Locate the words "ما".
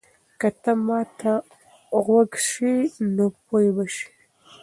0.85-0.99